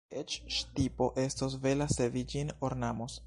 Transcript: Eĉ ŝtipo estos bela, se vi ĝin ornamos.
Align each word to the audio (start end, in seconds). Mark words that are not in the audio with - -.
Eĉ 0.19 0.37
ŝtipo 0.55 1.09
estos 1.25 1.59
bela, 1.67 1.91
se 1.99 2.09
vi 2.17 2.25
ĝin 2.33 2.53
ornamos. 2.71 3.19